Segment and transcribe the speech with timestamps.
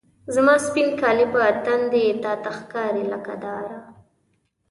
[0.35, 3.77] زما سپین کالي په تن دي، تا ته ښکاري لکه داره